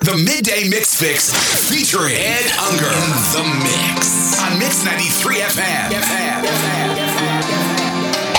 The 0.00 0.16
Midday 0.16 0.66
Mix 0.66 0.98
Fix 0.98 1.30
featuring 1.68 2.14
Ed 2.16 2.50
Unger 2.58 2.88
in 2.88 3.10
the 3.36 3.44
mix 3.60 4.40
on 4.40 4.58
Mix 4.58 4.82
93 4.82 5.36
FM. 5.36 5.90
FM. 5.92 6.40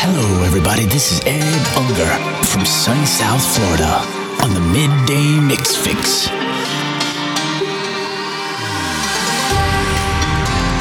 Hello, 0.02 0.44
everybody. 0.44 0.86
This 0.86 1.12
is 1.12 1.22
Ed 1.24 1.62
Unger 1.78 2.10
from 2.48 2.66
sunny 2.66 3.06
South 3.06 3.46
Florida 3.56 4.02
on 4.42 4.56
the 4.56 4.60
Midday 4.74 5.40
Mix 5.40 5.76
Fix. 5.76 6.32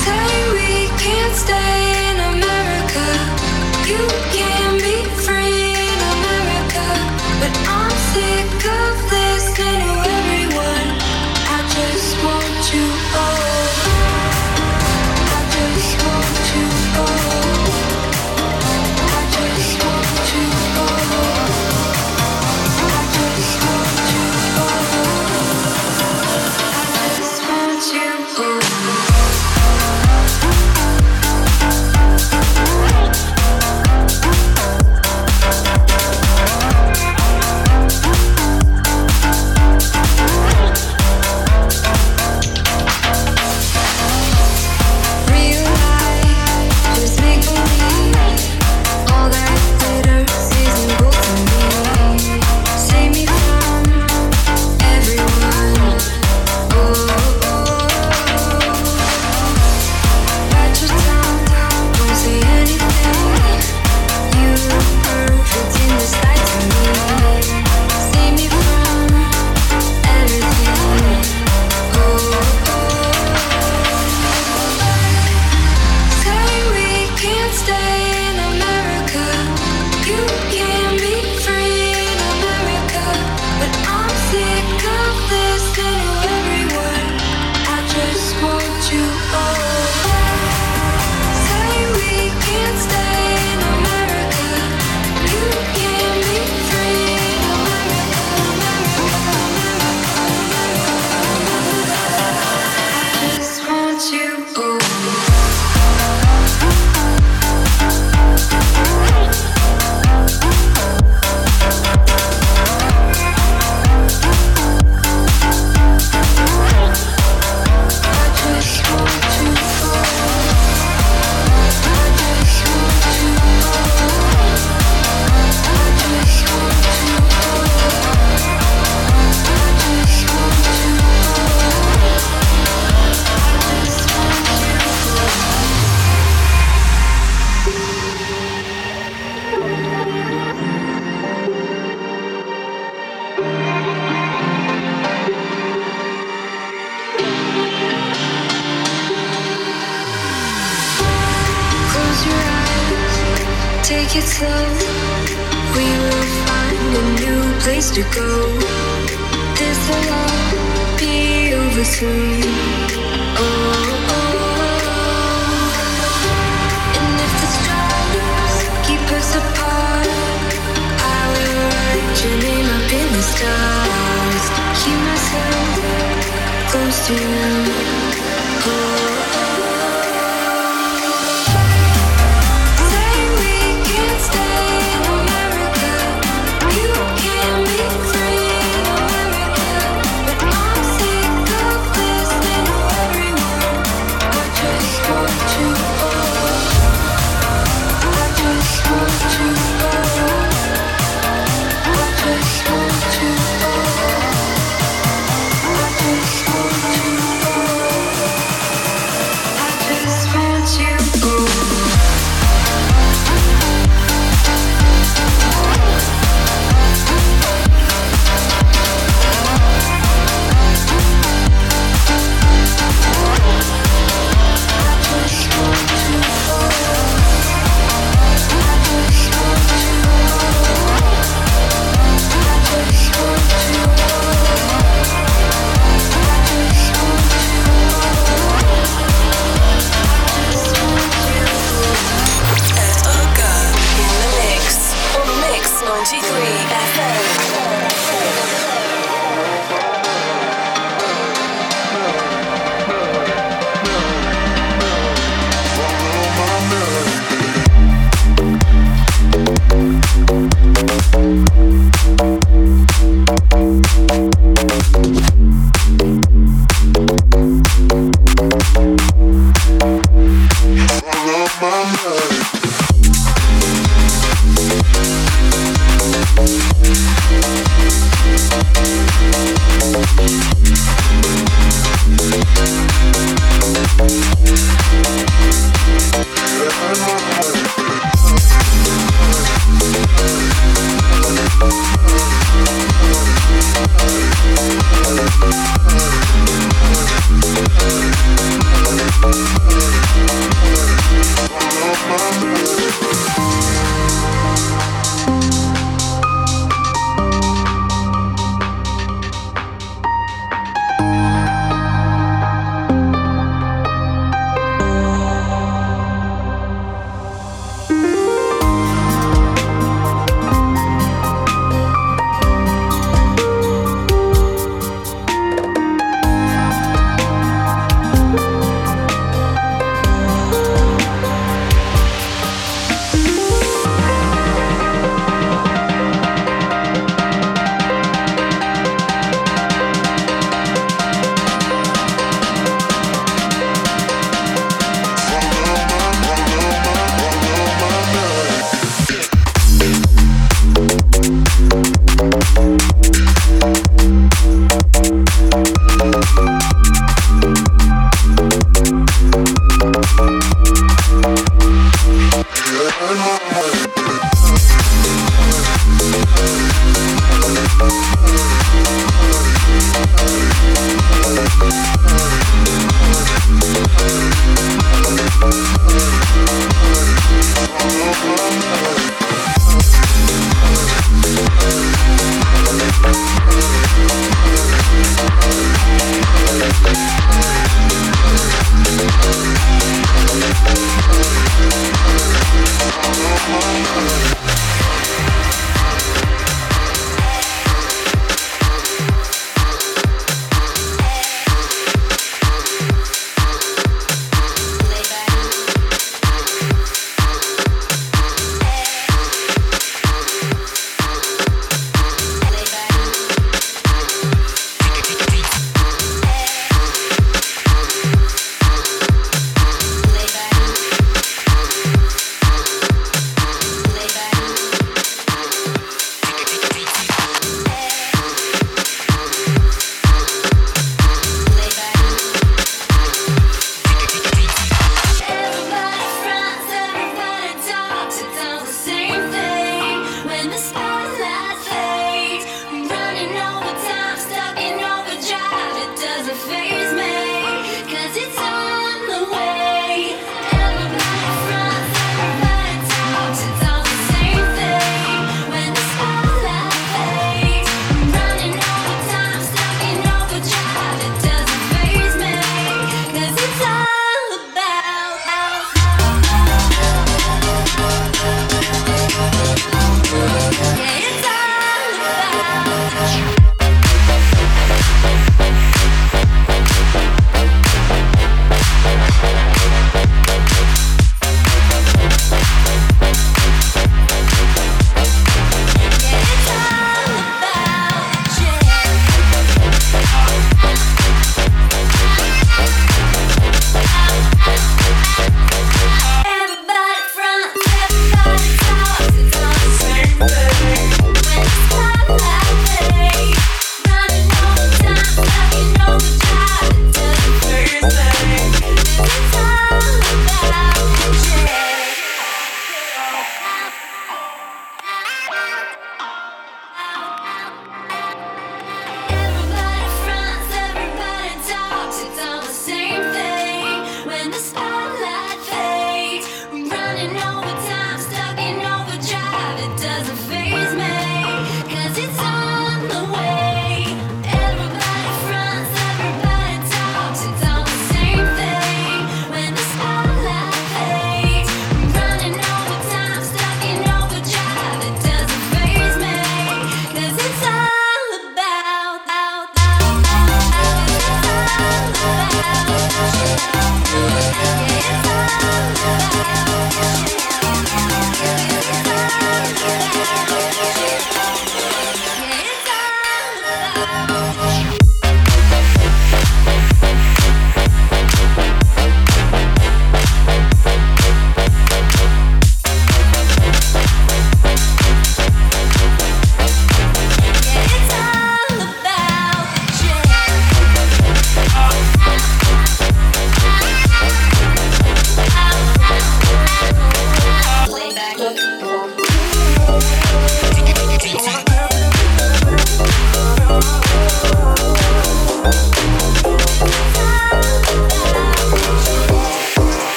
Say 0.00 0.24
we 0.56 0.88
can't 0.96 1.36
stay 1.36 2.08
in 2.08 2.16
America. 2.32 3.04
You 3.84 4.21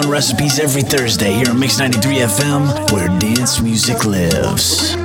fun 0.00 0.10
recipes 0.10 0.58
every 0.58 0.82
Thursday 0.82 1.32
here 1.32 1.50
on 1.50 1.58
Mix 1.58 1.78
93 1.78 2.16
FM, 2.16 2.92
where 2.92 3.08
dance 3.18 3.60
music 3.60 4.04
lives. 4.04 4.96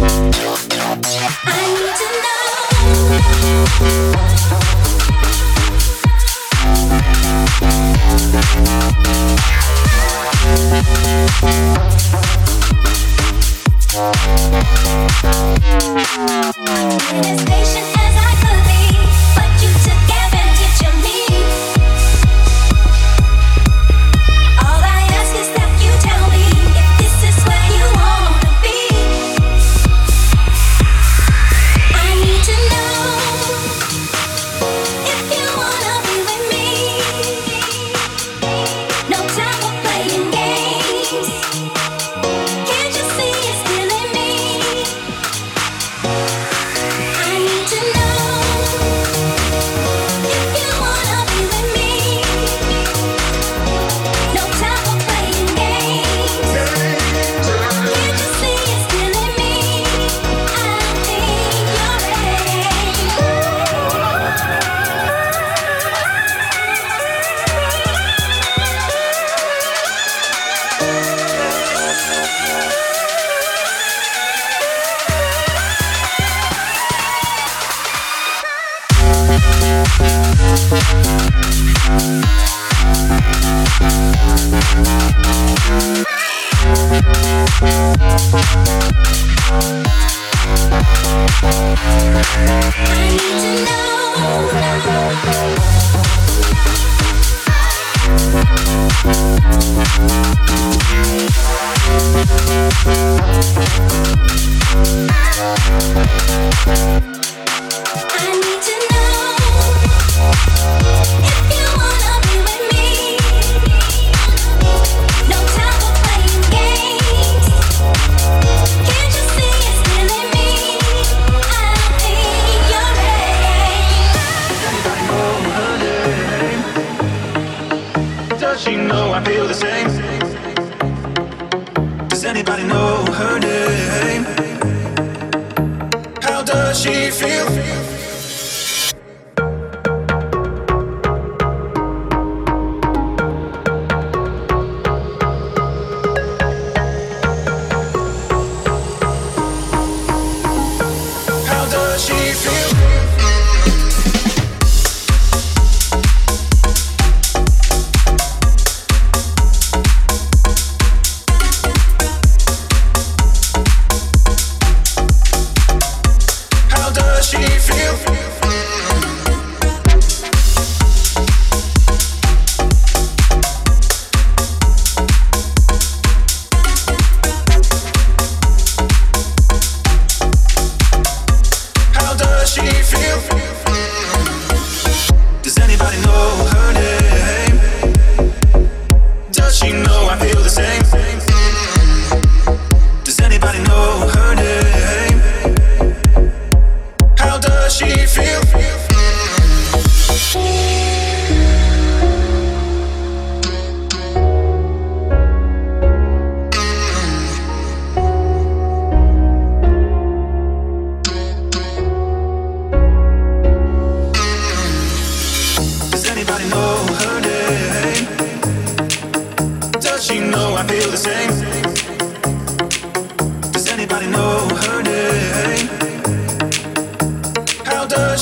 I 0.00 1.67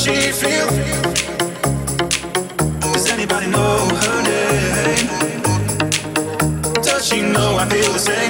she 0.07 0.31
feel? 0.31 0.69
Does 2.93 3.11
anybody 3.11 3.49
know 3.49 3.89
her 4.05 4.23
name? 4.23 5.07
Does 6.81 7.09
she 7.09 7.23
know 7.23 7.57
I 7.57 7.69
feel 7.69 7.93
the 7.93 7.99
same? 7.99 8.26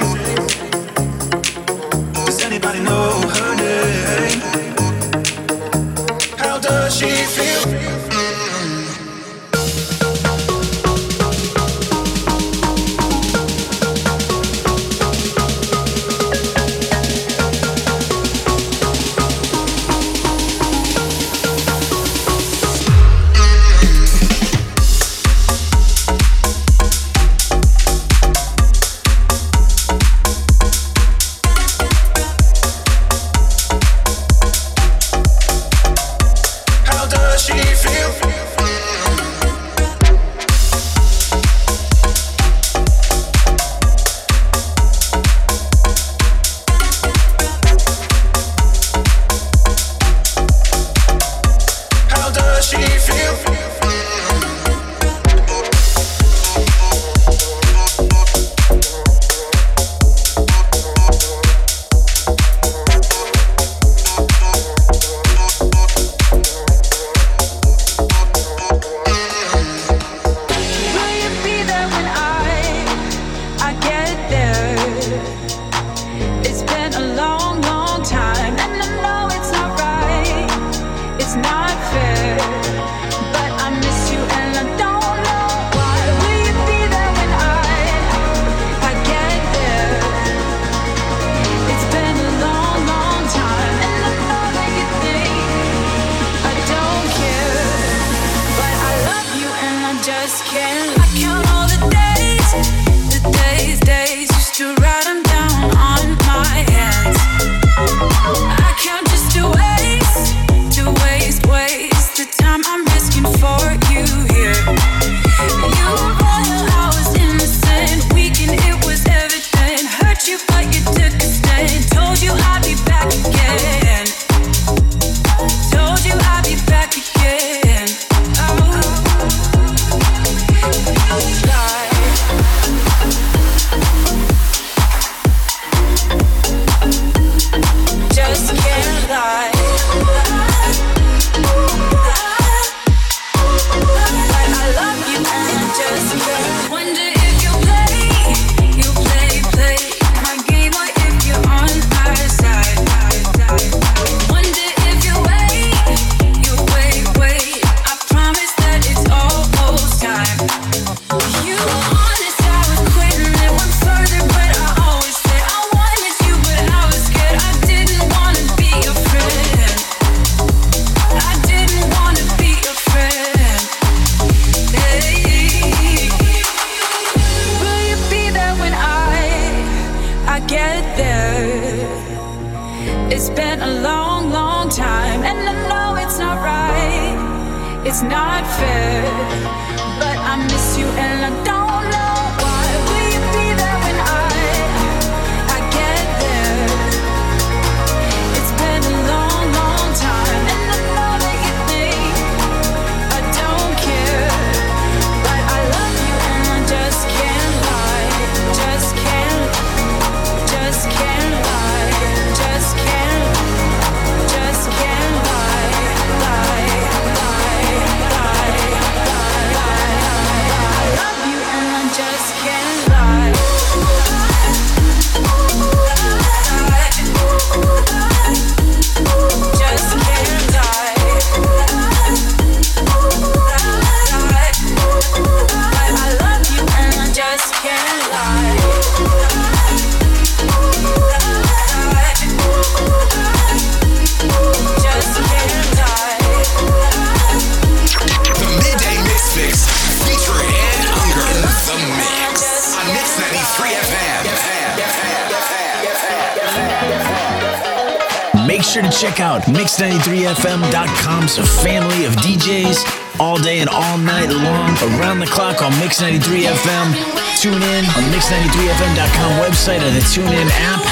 Check 259.17 259.25
out 259.25 259.41
Mix93FM.com's 259.43 261.37
a 261.37 261.45
family 261.63 262.05
of 262.05 262.13
DJs 262.17 263.19
all 263.19 263.37
day 263.37 263.59
and 263.59 263.69
all 263.69 263.97
night 263.97 264.29
long, 264.29 264.99
around 264.99 265.19
the 265.19 265.25
clock 265.25 265.61
on 265.63 265.71
Mix93 265.73 266.45
FM. 266.45 267.41
Tune 267.41 267.63
in 267.63 267.85
on 267.85 268.03
Mix93FM.com 268.13 269.41
website 269.41 269.81
or 269.81 269.91
the 269.91 270.01
TuneIn 270.01 270.49
app 270.51 270.83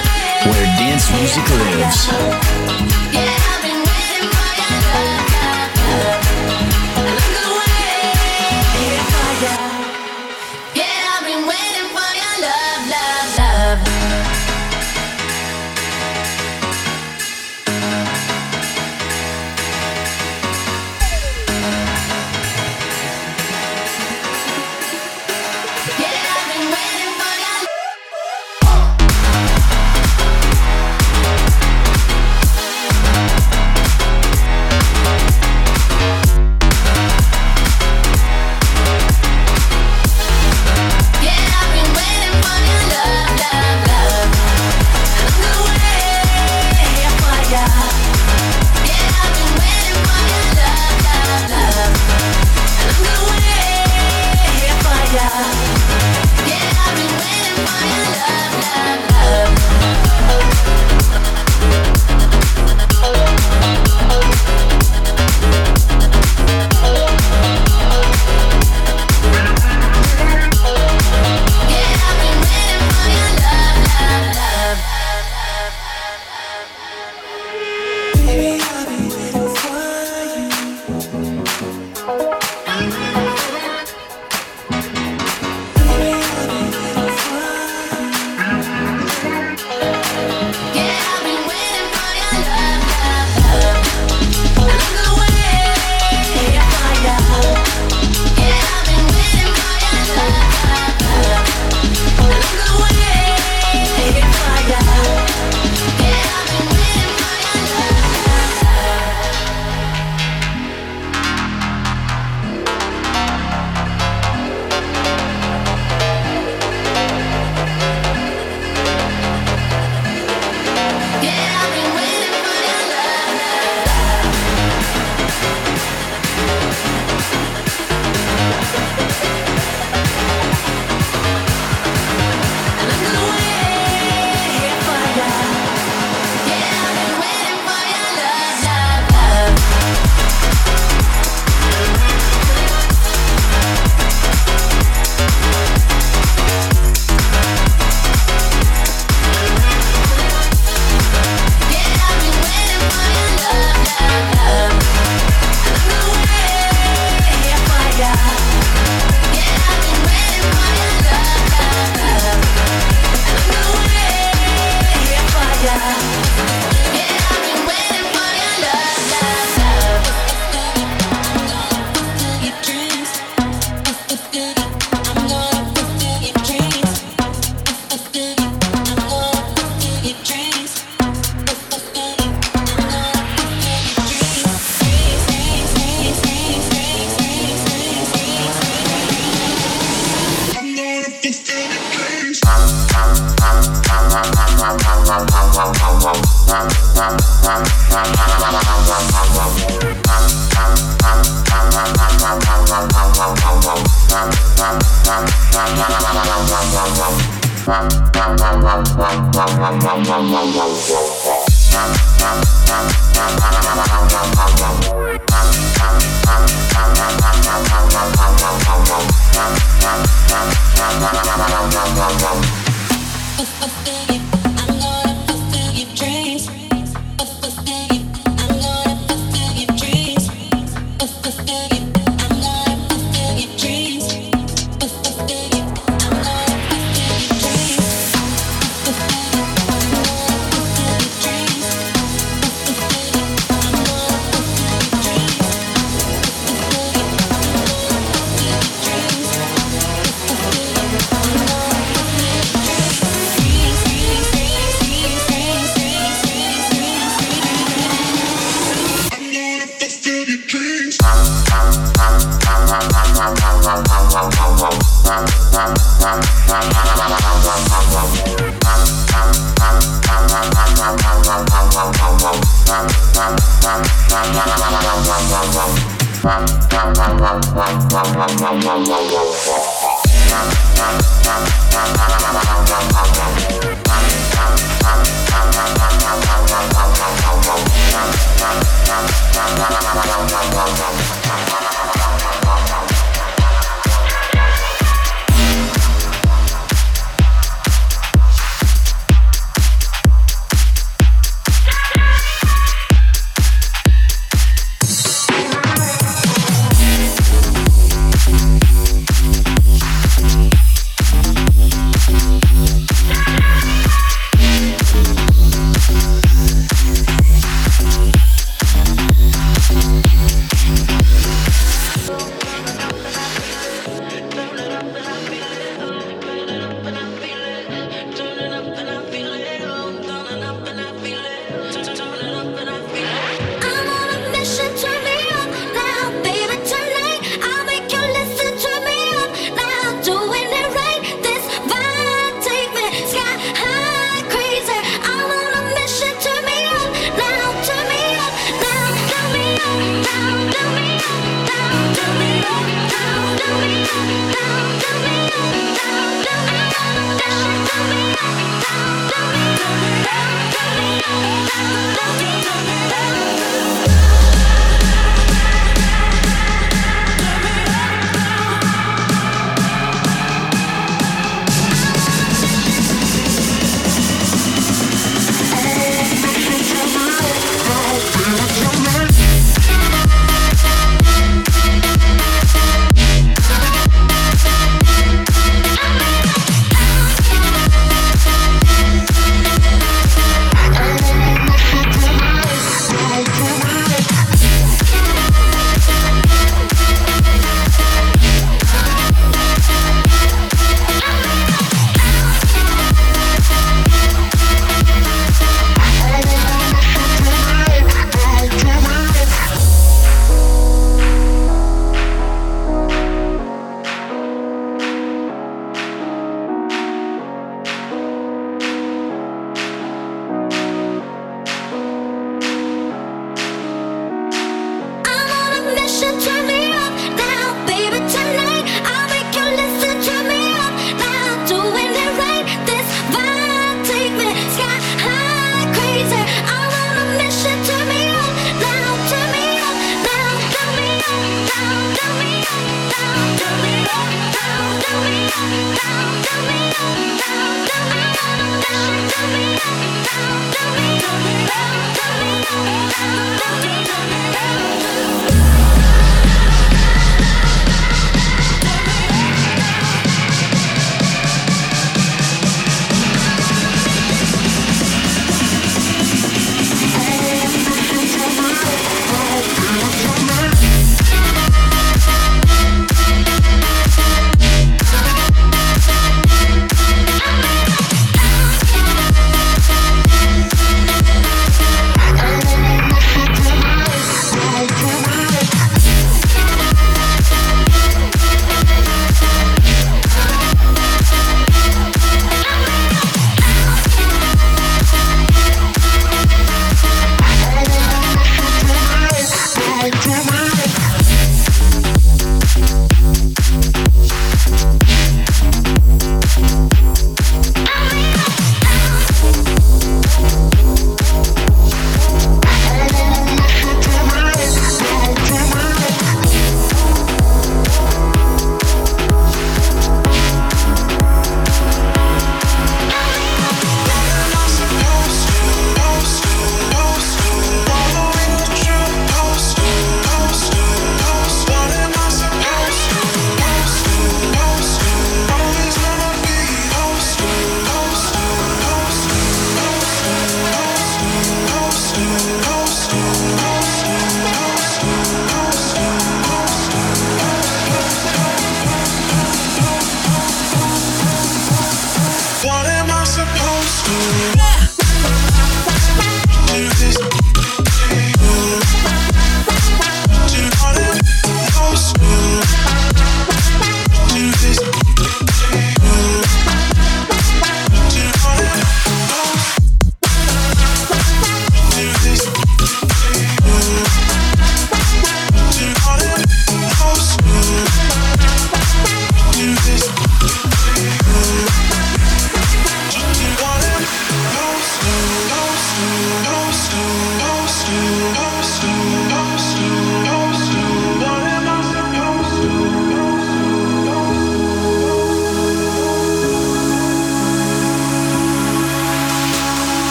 where 0.45 0.65
dance 0.77 1.11
music 1.11 1.47
lives. 1.49 2.94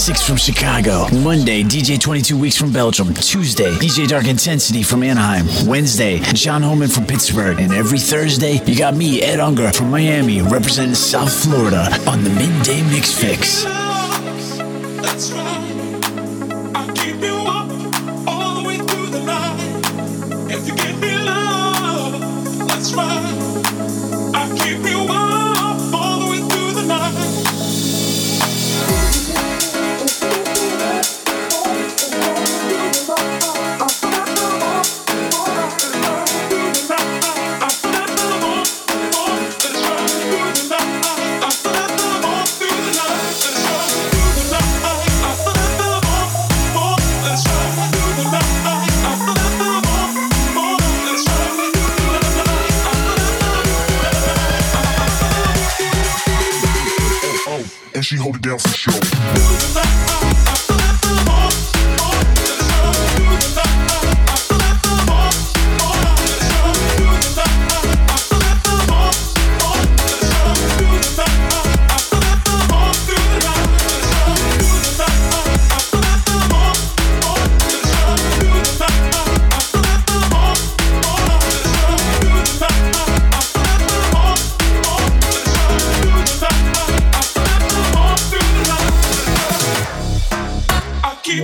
Six 0.00 0.26
from 0.26 0.38
Chicago. 0.38 1.06
Monday, 1.22 1.62
DJ 1.62 2.00
22 2.00 2.38
Weeks 2.38 2.56
from 2.56 2.72
Belgium. 2.72 3.12
Tuesday, 3.12 3.70
DJ 3.72 4.08
Dark 4.08 4.28
Intensity 4.28 4.82
from 4.82 5.02
Anaheim. 5.02 5.44
Wednesday, 5.68 6.20
John 6.32 6.62
Holman 6.62 6.88
from 6.88 7.04
Pittsburgh. 7.04 7.60
And 7.60 7.70
every 7.70 7.98
Thursday, 7.98 8.62
you 8.64 8.78
got 8.78 8.96
me, 8.96 9.20
Ed 9.20 9.40
Unger 9.40 9.70
from 9.72 9.90
Miami, 9.90 10.40
representing 10.40 10.94
South 10.94 11.30
Florida 11.44 11.86
on 12.08 12.24
the 12.24 12.30
Midday 12.30 12.80
Mix 12.90 13.12
Fix. 13.12 13.79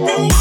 baby. 0.05 0.36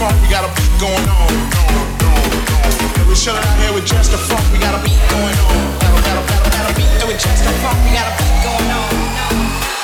funk, 0.00 0.16
we 0.22 0.28
got 0.32 0.48
a 0.48 0.52
beat 0.56 0.72
going 0.80 1.08
on. 1.12 1.28
And 2.96 3.06
we 3.06 3.12
chillin' 3.12 3.44
out 3.44 3.58
here 3.60 3.72
with 3.74 3.84
just 3.84 4.10
the 4.10 4.16
funk, 4.16 4.40
we 4.50 4.58
got 4.58 4.72
a 4.72 4.80
beat 4.82 4.96
going 5.12 5.38
on. 5.44 5.60
Got 6.08 6.16
a, 6.16 6.24
and 7.00 7.06
with 7.06 7.20
just 7.20 7.44
the 7.44 7.52
funk, 7.60 7.76
we 7.84 7.92
got 7.92 8.08
a 8.08 8.14
beat 8.16 8.36
going 8.40 8.70
on. 8.80 9.79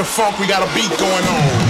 the 0.00 0.06
funk, 0.06 0.38
we 0.38 0.46
got 0.46 0.62
a 0.62 0.74
beat 0.74 0.88
going 0.98 1.24
on. 1.26 1.69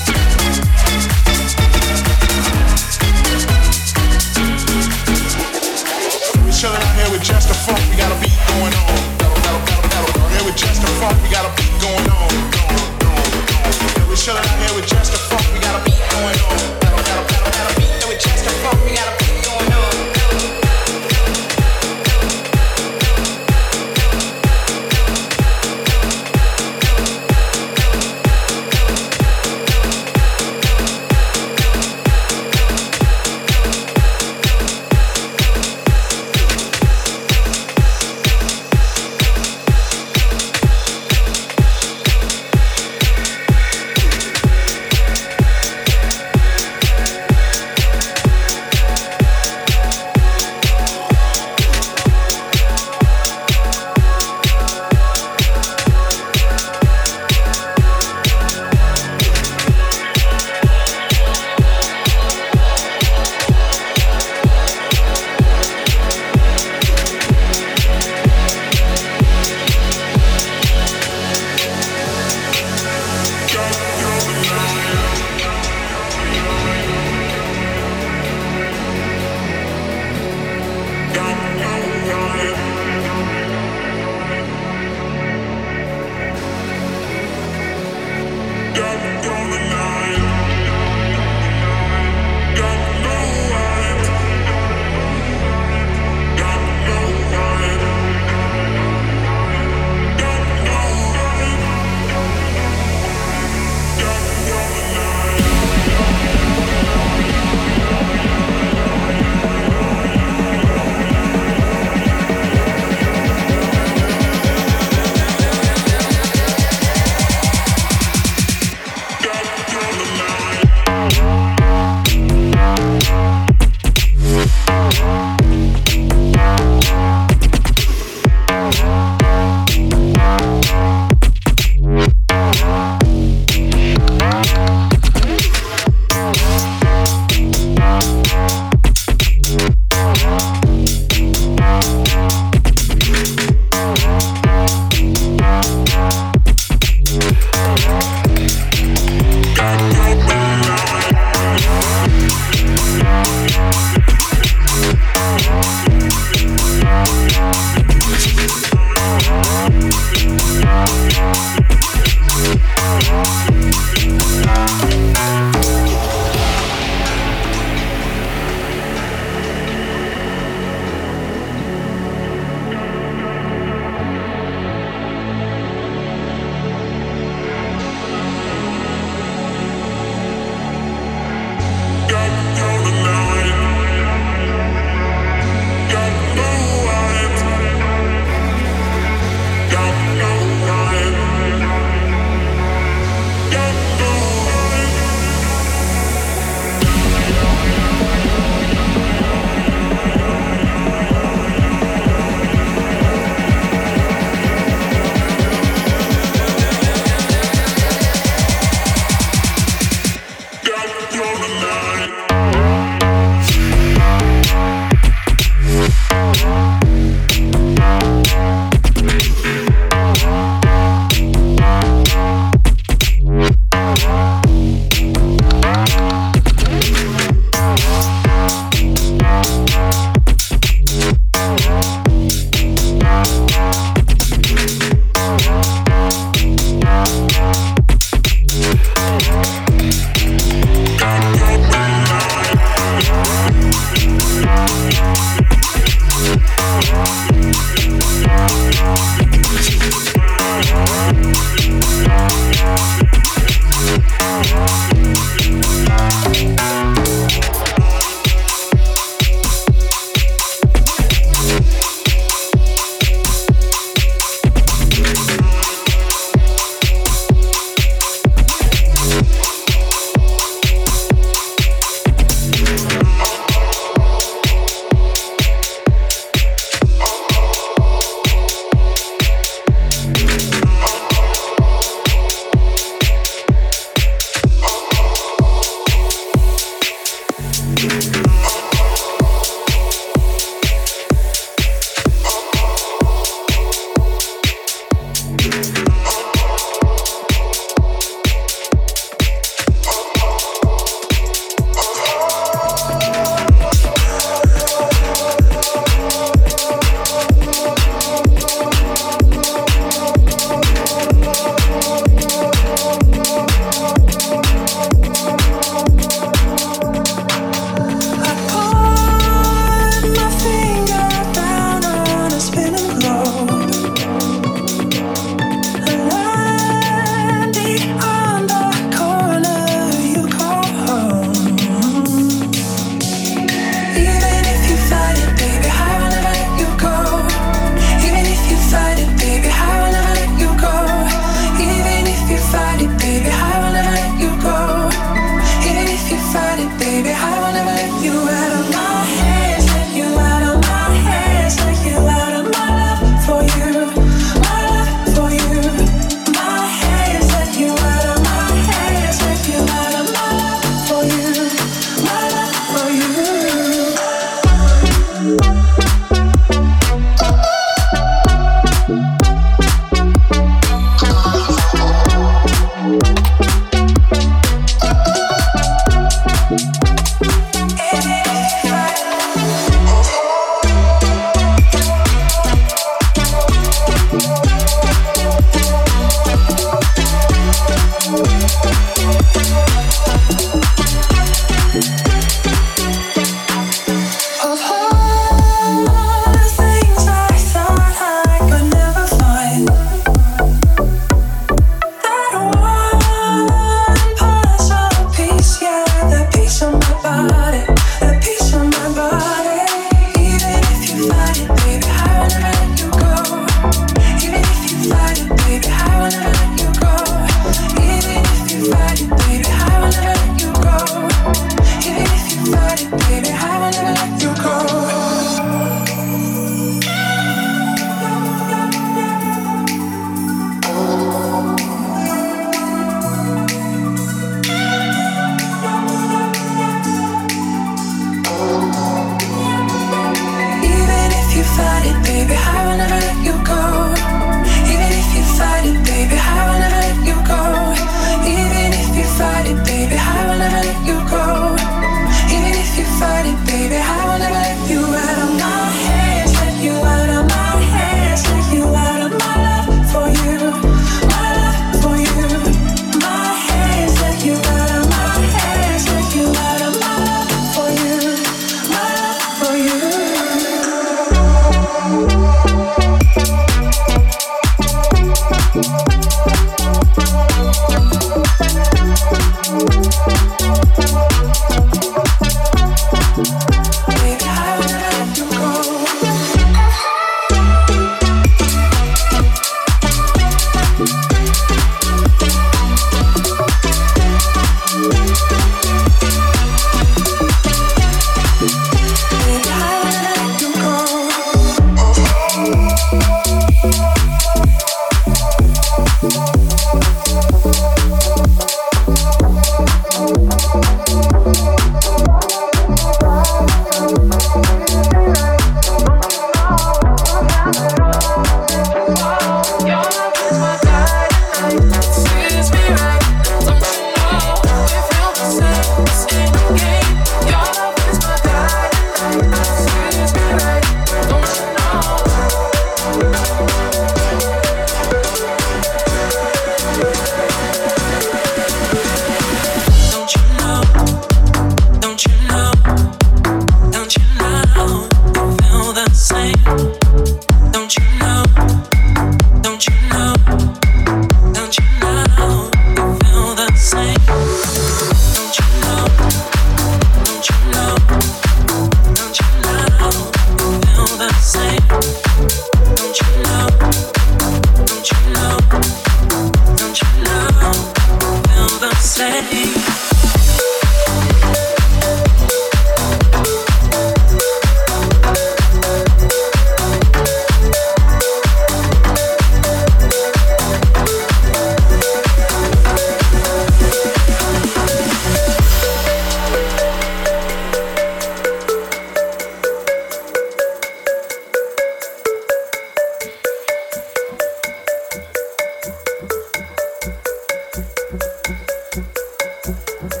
Social 599.78 600.00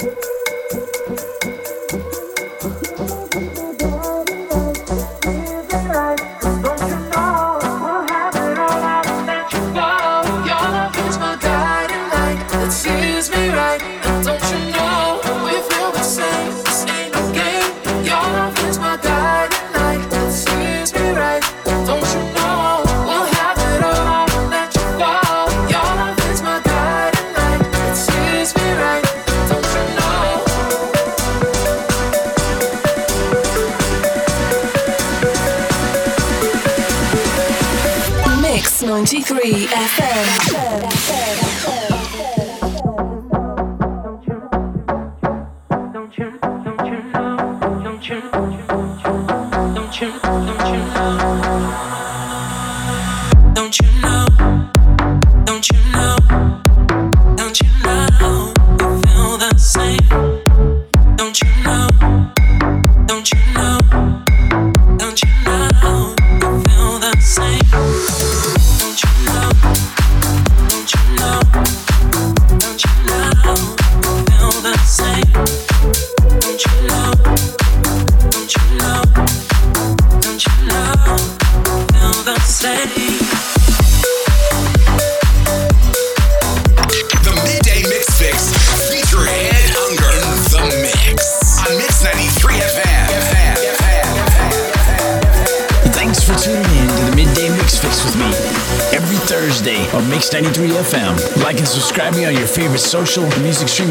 music 0.00 0.31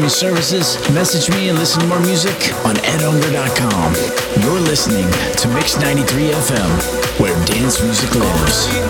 streaming 0.08 0.36
services. 0.36 0.90
Message 0.90 1.34
me 1.36 1.48
and 1.48 1.58
listen 1.58 1.80
to 1.80 1.86
more 1.86 2.00
music 2.00 2.34
on 2.64 2.74
edunger.com. 2.76 3.94
You're 4.42 4.60
listening 4.60 5.10
to 5.36 5.48
Mix 5.48 5.78
93 5.78 6.30
FM, 6.30 7.20
where 7.20 7.34
dance 7.44 7.82
music 7.82 8.14
lives. 8.14 8.81